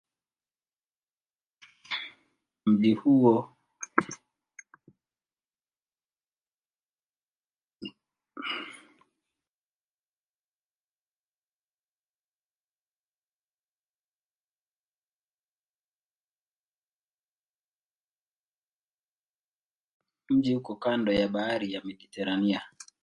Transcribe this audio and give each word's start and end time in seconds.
Mji 20.29 20.55
uko 20.55 20.75
kando 20.75 21.13
ya 21.13 21.27
bahari 21.27 21.73
ya 21.73 21.79
Mediteranea. 21.87 22.61